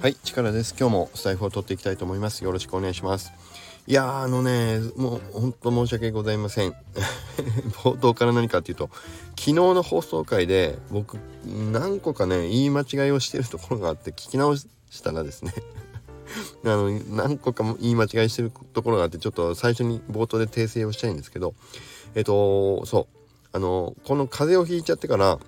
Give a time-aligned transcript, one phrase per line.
[0.00, 0.74] はい力です。
[0.80, 2.42] 今日もスタイフを取っていきたいと思います。
[2.42, 3.34] よろしくお願いします。
[3.86, 6.74] いやーあのねもう本当申し訳ございません。
[7.84, 8.88] 冒頭から何かっていうと
[9.32, 14.66] 昨日の放送回で僕何個かね言い間違いをしてるところがあって聞き直し
[15.04, 15.52] たらですね
[16.64, 21.52] あの何個かも言い間違いしてるところがあってちょっと最初に冒頭で訂正をしたいんですけど
[22.14, 23.16] えっとそう。
[23.52, 25.38] あのこの風邪をひいちゃってから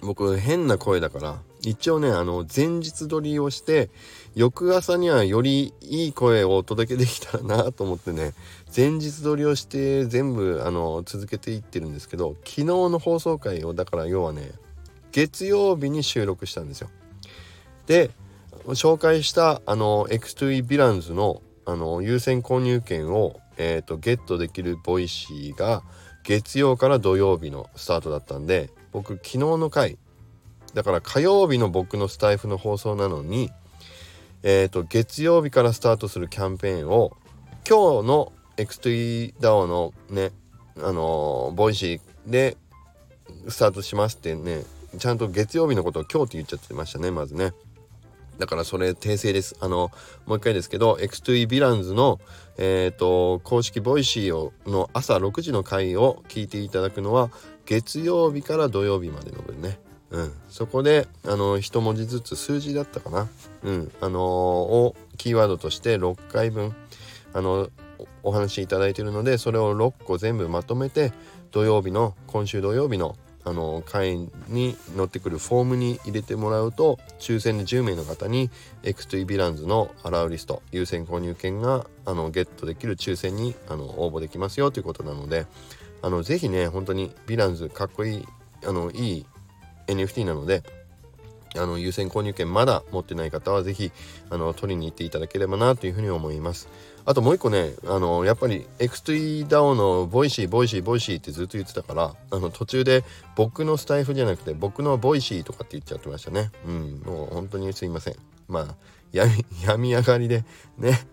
[0.00, 3.90] 僕変な声だから一応ねあの前日撮りをして
[4.34, 8.32] 翌朝にはよりいい声をお届けできたらなと思ってね
[8.74, 14.52] 前日撮りをして全部あの続けていってるんですけど昨日の放送回をだから要はね
[15.12, 16.90] 月曜日に収録したんですよ。
[17.86, 18.10] で
[18.68, 25.82] 紹介したあの X2E ヴィランズのあの優先購入券を、えーと、ゲットできる Voicy が
[26.22, 29.98] 月曜から土曜日のスタートだったんで僕昨日の回
[30.74, 33.50] だから火曜日の僕のスタエフの放送なのに
[34.46, 37.16] えーと、月曜日からスタートするキャンペーンを
[37.66, 40.32] 今日の X2DAO のね
[40.76, 42.58] あのー、ボイシーで
[43.48, 44.64] スタートしますってね
[44.98, 47.54] ちゃんと月曜日のことを今日って言っちゃってましたねまずね。
[48.38, 49.56] だからそれ訂正です。
[49.60, 49.90] あの
[50.26, 52.20] もう一回ですけど X2E ヴィランズの
[52.58, 57.30] えっ、ー、と公式 Voicy をの朝6時の回を聞いていただくのは
[57.64, 59.78] 月曜日から土曜日までの分ね。
[60.14, 63.28] うん、そこであの一文字ずつ数字だったかな、
[63.64, 63.92] うん。
[64.00, 66.72] あのー、をキーワードとして6回分
[67.32, 67.68] あの
[68.22, 71.12] お話しいただいているのでそれを6個全部まとめて
[71.50, 73.16] 土曜日の今週土曜日の
[73.46, 74.16] あの回
[74.48, 78.48] に載ってくるフォームに入れてもらうと抽選で10名の方に
[78.84, 85.44] X2 ヴィランズの allowlist 優先購入券があのゲットできる抽選にあの応募できますよということなので
[86.00, 88.24] あのぜひね本当にヴィランズかっこいい
[88.66, 89.26] あのいい
[89.86, 90.62] NFT なので
[91.56, 93.92] あの優先購入券まだ持ってない方は是非
[94.30, 96.68] あの取りに行っていただければなというふうに思います。
[97.06, 103.04] あともう一個ねあのやっぱり X3DAO の Voicy Voicy Voicy ってずっと言ってたからあの途中で
[103.36, 106.50] 僕のスタエフじゃなくて僕の Voicy とかって言っちゃってましたね。
[106.66, 108.14] うんもう本当にすいません。
[108.48, 108.74] まあ
[109.12, 109.44] 病
[109.78, 110.44] み上がりで
[110.76, 111.06] ね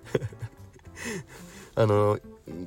[1.76, 2.20] あの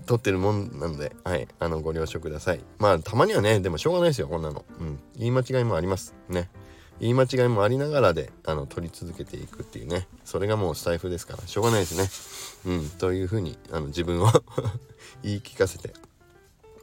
[0.07, 2.61] 撮ってるもんなので、はい、あの、ご了承ください。
[2.79, 4.65] まあ、たまにはね、でもしょうがないですよ、こんなの。
[4.81, 5.01] うん。
[5.17, 6.15] 言い間違いもあります。
[6.29, 6.51] ね。
[7.01, 10.07] 言い間違いもありながらで、あの、撮り続けていくっていうね。
[10.25, 12.73] それがもうスタイフですから、しょうがないですね。
[12.73, 12.89] うん。
[12.91, 14.29] というふうに、あの、自分を
[15.23, 15.93] 言い聞かせて、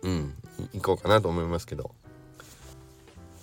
[0.03, 0.33] うん、
[0.73, 1.91] 行こうかなと思いますけど。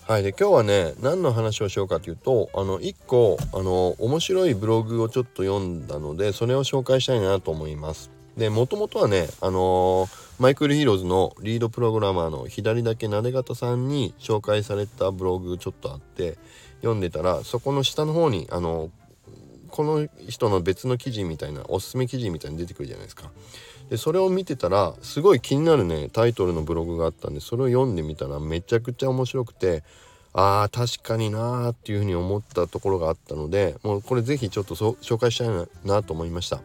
[0.06, 0.22] はい。
[0.22, 8.10] で、今日はね、何の話をしようかというと、あの、一個、あの、面白いブログをちょっと読んだので、それを紹介したいなと思います。
[8.38, 16.38] でもともとはねあのー、マイクルヒーローズのリードプログラマーの左だけなで方さんに紹介されたブログちょっとあって
[16.76, 18.90] 読んでたらそこの下の方にあの
[19.70, 23.30] この人の別の記事みたいなおすすめ記事みたいに出てくるじゃないですか。
[23.90, 29.82] でそれを見てたらすごい気になるねタイトルのブログがあったんでそれを読んでみたらめちゃくちゃ面白くて
[30.32, 36.60] あー確かになーっていうふうに思ったところがあったのでもうこれ是非ちょっと紹介したいなと思いました。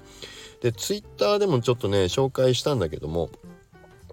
[0.64, 3.30] でツイッターでもちょっとね紹介したんだけども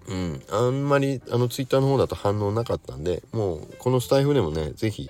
[0.07, 5.09] うんあんまりあのツイッターの方だと反応なかったんでもうこのスタイフでもね是非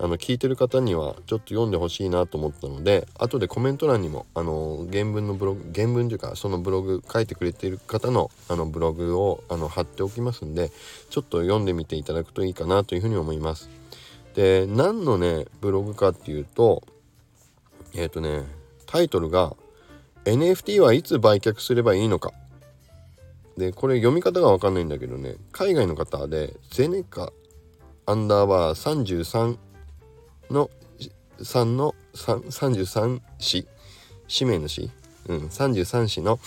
[0.00, 10.70] あの聞いてる方にはちょっと読んでほしいなと思ったので後でコメント欄にもあの原文のブログ原文というかそのブログ書いてくれている方のあのブログをあの貼っておきますんで
[11.10, 13.68] ちょっと読んでみていただくといいかなというふうに思います。
[14.34, 16.82] で何のねブログかっていうと
[17.94, 18.44] えっ、ー、とね
[18.86, 19.54] タイトルが
[20.24, 22.32] NFT はいつ売却すればいいのか。
[23.56, 25.36] でこれ読み方が分かんないんだけどね。
[25.52, 27.32] 海外の方でゼネカ
[28.06, 29.58] アンダーバー33
[30.50, 30.70] の
[31.40, 33.66] 3の33紙
[34.28, 34.90] 紙面の紙
[35.28, 36.40] うん、33紙の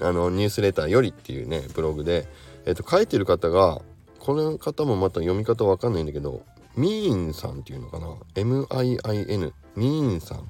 [0.00, 2.28] あのニュースレターよりっていうねブログで、
[2.66, 3.82] えっと、書いてる方が
[4.20, 6.42] この方もまた読み方わかんないんだけど
[6.76, 8.06] ミーンさんっていうのかな。
[8.36, 10.46] MIIN ミーンさん。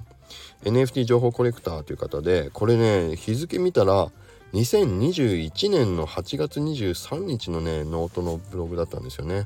[0.65, 4.11] NFT 情報コレクターという方でこれね日付見たら
[4.53, 9.45] 2021年の8月23日のねノートのブログだったんですよね。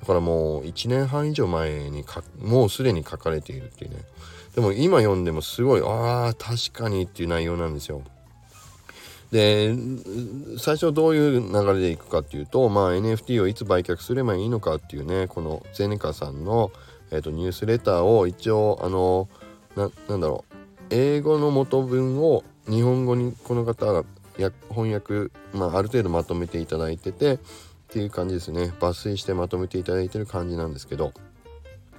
[0.00, 2.04] だからもう1年半以上前に
[2.40, 3.98] もうすでに書かれているっていうね。
[4.54, 8.02] でも今読んでもすごいああ確かにっていう内容なんですよ。
[9.30, 9.74] で
[10.58, 16.70] 最初どういう流れでいくかっていうとまあ NFT をいつ売却すればいいのかっていうねこのゼネカさんの、
[17.10, 19.28] えーと、ニュースレターを一応あの
[19.76, 20.54] ななんだろう。
[20.90, 24.04] 英語の元文を日本語にこの方が
[24.70, 27.38] 翻訳、まあ、ある程度まとめていただいててっ
[27.88, 28.72] ていう感じですね。
[28.80, 31.12] 抜粋してまとめていただいてる感じなんですけど、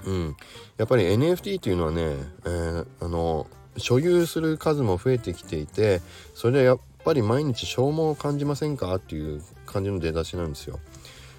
[0.05, 0.35] うん、
[0.77, 2.01] やっぱり NFT っていうのはね、
[2.45, 3.47] えー、あの
[3.77, 6.01] 所有する数も増えてきていて
[6.33, 8.95] それはやっぱり毎日消耗を感じませんか？
[8.95, 10.79] っていう感じの出だしなんですよ。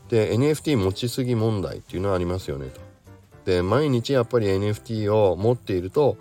[0.09, 2.94] で NFT 持ちすぎ問題っていうのはありますよねと。
[3.45, 6.17] で毎日やっぱり NFT を持っていると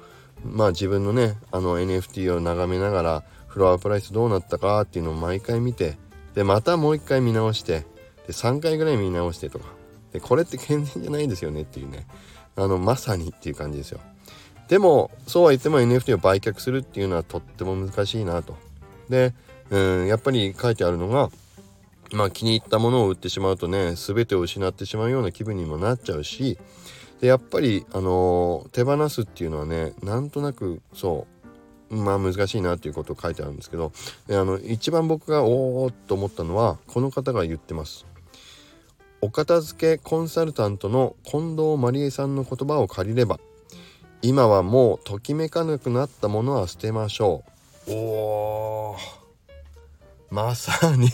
[0.46, 5.98] まあ自分のねあの NFT を眺めながらフロアプライスどうなったかっていうのを毎回見て
[6.36, 7.86] でまたもう一回見直して
[8.28, 9.66] で3回ぐらい見直してとか。
[10.14, 12.06] でこれって健全じゃないですよねっていうね。
[12.56, 14.00] あのまさにっていう感じですよ。
[14.68, 18.56] でもそうは言っても NFT を売却するっていうのはとっても難しいなと。
[19.10, 19.34] で
[19.72, 21.30] うんやっぱり書いてあるのが
[22.12, 26.60] まあ気に入ったものを売ってしまうとね全てを失ってしまうような気分にもなっちゃうし
[27.24, 31.26] でやっぱりあのー、手放すっていうのはねなんとなくそ
[31.90, 33.94] うまあ難しいなっていうことを書いてあるんですけど
[34.28, 38.06] であの一番僕がおおっと思ったのはこの方が言ってます。
[39.22, 43.40] お片付けコンサルタントの近藤まりえさんの言葉を借りれば
[44.22, 47.46] 今はもうときめかなくなったものは捨てましょ
[47.88, 47.92] う。
[47.94, 48.98] お
[50.30, 51.08] まさに。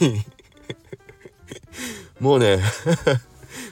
[2.19, 2.57] もうね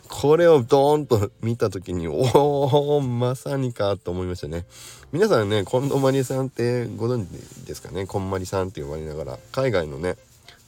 [0.10, 4.66] これをドーンと見た時におおまさにかと思いましたね。
[5.12, 8.06] 皆さんね近藤まりえさんってご存知ですかね？
[8.06, 10.16] こんまりさんって呼ばれながら海外のね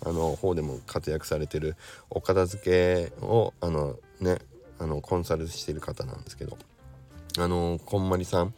[0.06, 1.75] あの方でも活躍されてる
[2.09, 4.39] お片付けをあのね
[4.80, 6.57] あのコンサルしてる方なんですけど
[7.38, 8.53] あのこんまりさん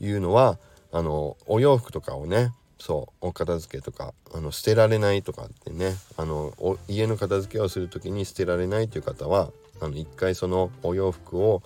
[0.00, 0.58] いうのは
[0.92, 6.54] あのお洋服とかをねそうお片付けとかあの捨てられないとかってねあの
[6.88, 11.62] 家の片付けをする時に捨てられないという方はあの一回そのお洋服を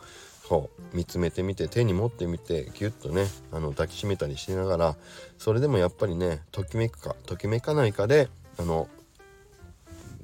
[0.49, 4.97] そう見つめてみて手に持ってみてギュッとねあの抱きしめたりしながら
[5.39, 8.29] それでもやっぱりねときめくかときめかないかで
[8.59, 8.89] あの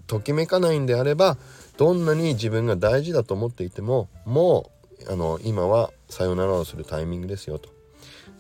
[0.07, 1.39] ときめかないんであれば
[1.77, 4.71] どんなに自分が大事だと思っていてもも
[5.07, 7.71] うあの今はさよならをするタイミングですよと。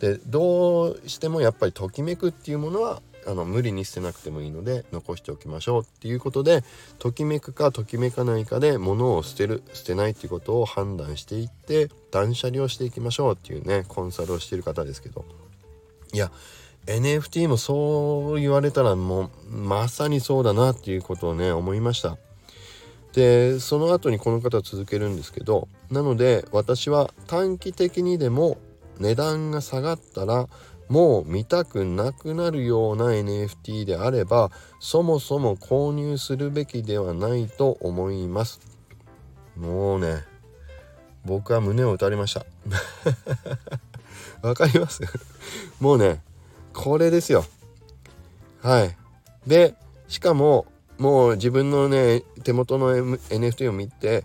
[0.00, 6.64] でどうしてもやっぱりときめくっていうものはあの無理に捨てなくてもいいので残しておきましょうっていうことで
[6.98, 15.24] ときめくかときめかないかで物を捨てる捨てないっていうことを判断していって断捨離をしていきましょうっていうねコンサルをしている方ですけど。
[16.14, 16.32] いや
[16.86, 22.16] NFT もそう言われたらもうまさにそうだなっていうことをね思いました。
[23.12, 28.58] でその後にこの方続けるんですけどなので私は短期的にでも
[29.00, 30.48] 値段が下がったら
[30.88, 34.50] もう見たくなくなるような NFT であれば
[34.80, 38.60] そもそも購入するべきではないと思います。
[39.56, 40.24] もうね
[41.24, 42.46] 僕は胸を打たれました。
[44.40, 45.02] わかります？
[45.80, 46.22] もうね
[46.72, 47.44] これですよ。
[48.62, 48.96] はい。
[49.46, 49.74] で
[50.08, 54.24] しかももう自分のね手元の、M、NFT を見て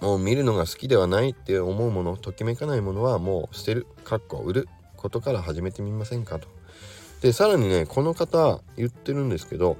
[0.00, 3.86] もう見るのが好きではないって思うものときめかないものはもう捨てる。
[4.04, 4.68] かっこ売る。
[5.00, 6.48] ことから始めてみませんかと。
[7.22, 9.76] でさらにねこの方言ってるんですけど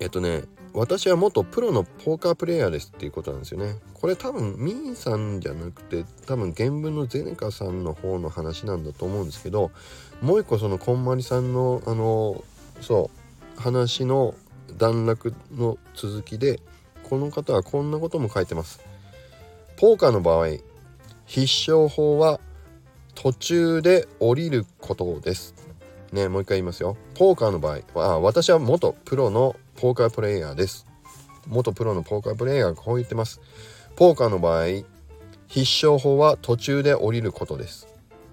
[0.00, 0.42] えっとね
[0.74, 3.76] 私は元プロのポーカープレイヤーですっていうことなんですよね。
[3.94, 9.70] これ多分ミーさんじゃなくて多分原文のゼネカさんの方の話なんだと思うんですけど
[10.20, 12.44] もう一個そのこんまりさんのあの
[12.82, 13.10] そ
[13.56, 14.34] う話の
[14.76, 16.60] 段落の続きで
[17.04, 18.80] この方はこんなことも書いてます。
[19.78, 20.58] ポーカーの場合
[21.24, 22.38] 必勝法は
[23.16, 25.54] 途中で降りることです。
[26.12, 26.96] ね、もう一回言いますよ。
[27.14, 30.86] ポーカーの場合は、私は元プロのポーカープレイヤーです。
[31.48, 33.40] 元プロのポーカープレイヤーがこう言ってます。
[33.96, 34.66] ポーカーの場合、
[35.48, 37.88] 必勝法は途中で降りることです。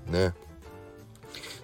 [0.07, 0.33] ね。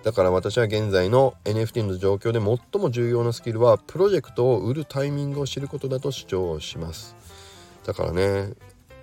[0.03, 7.15] だから私は現在の NFT の状況で最も重要なスキルはプロジェクトを売るタイミングを知ることだと主張します。
[7.85, 8.53] だからね、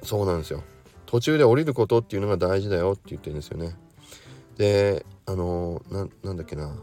[0.02, 0.62] そうなんですよ。
[1.04, 3.76] 途中で降りることっていうのが大事だよって言ってるんですよね。
[4.56, 6.74] であのー、なんだっけな。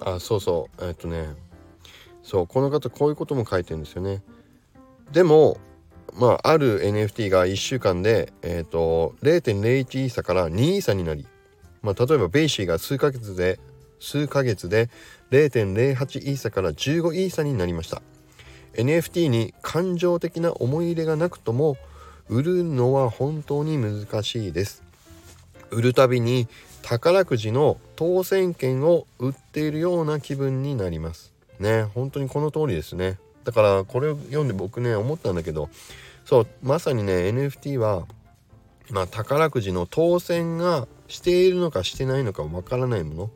[0.00, 0.84] あそうそう。
[0.84, 1.34] えっとね。
[2.22, 4.22] そうこの方こういうことも書いてるんですよね。
[5.12, 5.58] でも
[6.14, 11.26] まあある NFT が1週間でえっ、ー、と0.01イーサから2イーサになり。
[11.82, 13.58] まあ例えば BAYC が数ヶ月で
[13.98, 14.88] 数ヶ月で
[15.30, 18.02] 0.08イーサから15イーサになりました。
[18.74, 21.76] NFT に感情的な思い入れがなくとも
[22.28, 24.82] 売るのは本当に難しいです。
[25.72, 26.48] 売るたびに
[26.82, 31.32] 宝くじの当選券を売っているような気分になります。
[31.58, 33.18] ね本当にこの通りですね。
[33.44, 35.68] だからこれを読んで僕ね思ったんだけど
[36.24, 38.06] そうまさにね NFT は
[38.90, 43.30] まあ宝くじの当選がしているのかしてないのかわからないもの。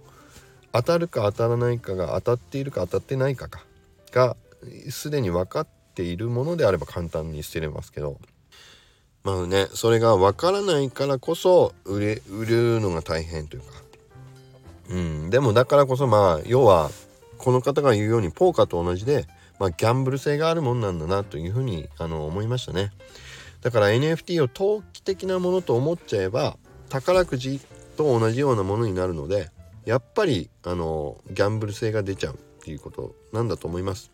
[0.73, 3.65] 当たるか当たらないかが当たっているか当たってないかか
[4.13, 4.37] が
[4.91, 8.19] すでに分かっているものであれば簡単に捨てれますけど。
[9.27, 13.67] まあねそれがわからないからこそ売れ売るのが大変というか。
[14.89, 16.93] うん、でもだからこそまあ要は
[17.37, 19.27] この方が言うようにポーカーと同じで、
[19.59, 22.93] まあ、ギャンブル性があるもんなんだなというふうにあの思いましたね。
[23.63, 26.57] だから NFT を投機的なものと思っちゃえば
[26.89, 27.59] 宝くじ
[27.97, 29.51] と同じようなものになるので
[29.87, 34.13] やっぱりあのギャンブル性が出ちゃうっていうことなんだと思います。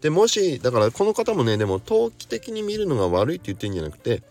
[0.00, 4.22] でもしだからこの方もねでも投機的に見るのが悪いって言ってるんじゃなくて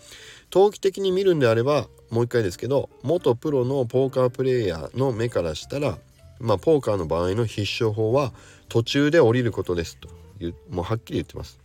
[0.50, 5.98] 投機的に見るんであればもう一回ですけど元プロのポーカープレーヤーの目からしたら
[6.40, 8.32] まあポーカーの場合の必勝法は
[8.70, 11.60] 途中で降りることですというもうはっきり言ってます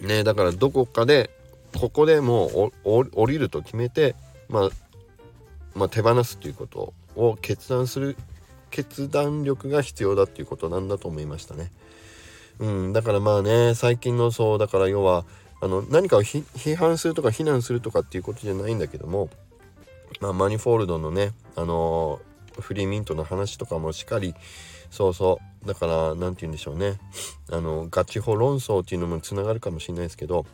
[0.00, 1.30] ねだからどこかで
[1.78, 4.14] ここでもう降りると決めて、
[4.48, 4.70] まあ、
[5.74, 8.16] まあ手放すということを決断する
[8.70, 11.70] 決断力が必要だっていうことなんだと思いましたね。
[12.58, 15.24] うん、だからまあね最近のそうだから要は
[15.62, 19.28] あの何かを批判するとか非難するとかっていうことじゃないんだけども、
[20.20, 22.20] まあ、マニフォールドのねあの
[22.58, 24.34] フリーミントの話とかもしっかり
[24.90, 26.98] そうそうだから何て言うんでしょうね
[27.50, 30.46] あのガチホ論争っていうのもつながるかもしれないですけど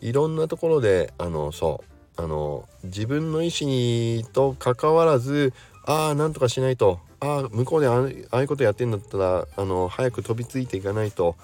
[0.00, 1.84] いろんなところであのそ
[2.18, 5.52] うあの自分の意思と関わらず
[5.86, 11.36] ああなんとかしないとああ向こうでああいうことやってんだったらあの早く飛びついていかないと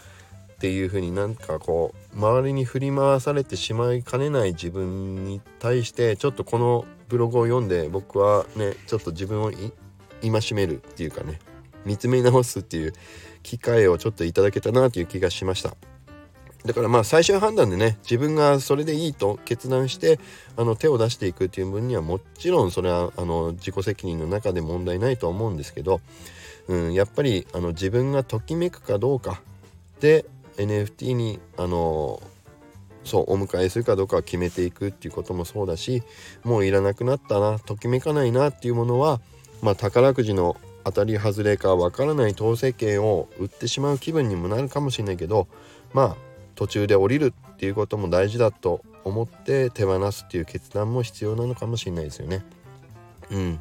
[0.54, 9.52] っていう風になんかこう周りに振り回されてしまいかねない自分に対してちょっとこのブログを読んで僕はねちょっと自分を
[10.22, 11.38] 戒めるっていうかね
[11.84, 12.94] 見つめ直すっていう
[13.42, 15.76] 機会をちょっといただけたなという気がしました。
[16.66, 20.18] だからまあ最終判断でね自分がそれでいいと決断して
[20.56, 26.00] あの手を出していくっていう分にはもちろんそれはあの自己責任の中で問題ないと思うんですけど、
[26.68, 29.40] うん、やっぱりあの自分がときめくかどうか
[30.00, 32.20] で NFT にあの
[33.04, 36.02] そうお迎えするかどうかは決めていくっていうこともそうだし
[36.42, 39.20] もういらなくなったなときめかないなっていうものは、
[39.62, 45.46] まあ、宝くじの当たり外れかわからない当選券を売ってしまう気分にもなるかもしれないけど
[45.92, 46.25] まあ
[46.56, 52.44] 途中で降りるっていうことも大事だと思って手放すっていう決断も必要なのかもしれないですよね。
[53.30, 53.60] うん。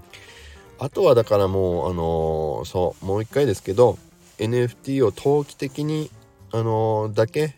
[0.79, 3.97] あとはだからもうあのー、そうもう一回ですけど
[4.39, 6.09] NFT を投機的に
[6.51, 7.55] あのー、だけ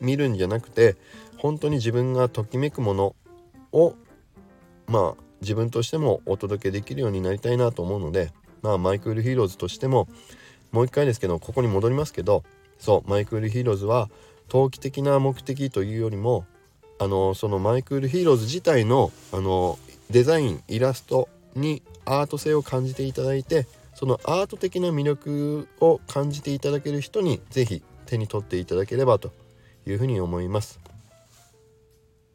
[0.00, 0.96] 見るんじゃなくて
[1.38, 3.16] 本当に自分がときめくもの
[3.72, 3.94] を
[4.86, 8.32] まあ自分としてもお届けできるようになりたいなと思うので
[8.62, 10.08] まあ My Cool Heroes としても
[10.72, 12.44] もう一回ですけどここに戻りますけど
[12.78, 14.08] そう My Cool Heroes は
[14.48, 16.46] 投機的な目的というよりも
[16.98, 19.78] あのその My Cool Heroes 自体のあの
[20.10, 29.32] デザインイラストにアート性を感じていただいてそのアート的な魅力を感じていただける人に是非手に取っていただければと
[29.86, 30.78] いうふうに思います。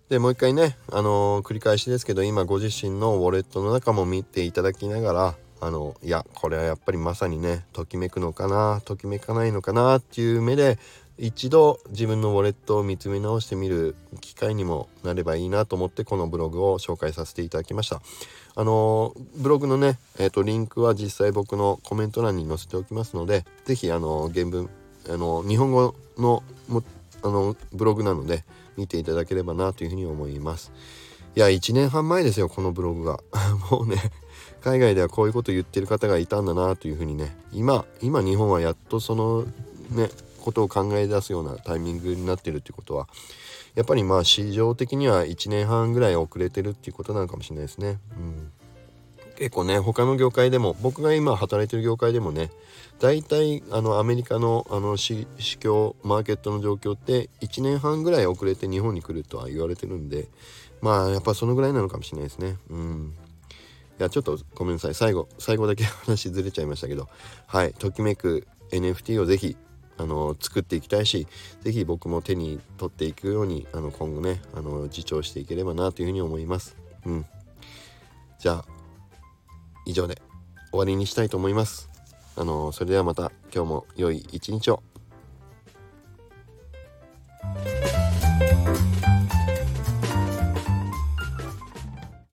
[0.10, 10.80] でもう一回ね、あのー、繰り返しですけど今ご自身のウォレットの中も見ていただきながらあのいやこれはやっぱりまさにねときめくのかなときめかないのかなっていう目で
[11.22, 18.02] 一度自分のウォレットを見つめ直してみる機会にもなればいいなと思ってこのブログを紹介させていただきました。
[18.56, 24.68] あのブログのね、えーと、リンクは実際僕のコメント欄に載せておきますので是非あの原文
[25.08, 26.44] あの日本語の
[27.24, 28.44] あのブログなので
[28.76, 30.72] 見ていただければなというふうに思います。
[31.36, 33.20] いや1年半前ですよこのブログが。
[33.70, 33.98] もうね
[34.62, 37.38] 海外ではこういうこと言ってる方がいたんだなというふうにね。
[37.54, 39.46] 今今日本はやっとその
[39.92, 40.10] ね
[40.42, 43.08] ことを考え出すようなタイミングになってるってことは
[43.76, 48.00] やっぱりまあ市場的には1年半ぐらい遅れてるっていうことなのかもしれないですね。
[48.18, 48.52] うん。
[49.38, 52.52] 結構ね他の業界でも僕が今働いてる業界でもね
[53.00, 60.28] 大体あのアメリカのあの市況マーケットの状況って1年半ぐらい遅れて日本に来るとは言われてるんで
[60.80, 62.58] まあやっぱそのぐらいなのかもしれないですね。
[62.70, 63.16] うん。
[64.00, 64.94] いやちょっとごめんなさい。
[64.94, 67.08] 最後最後だけ 話ずれちゃいましたけど。
[67.48, 67.74] はい。
[67.74, 69.58] ときめく NFT をぜひ
[70.02, 71.28] あの作っていきたいし
[71.62, 76.76] 是非僕も手に取っていくようにあの今後ねあの自重していければなというふうに思います。
[77.06, 77.26] うん、
[78.40, 78.66] じゃあ
[79.86, 80.22] 以上で
[80.72, 81.90] 終わりにしたいと思います。
[82.36, 84.82] あのそれではまた今日も良い一日を。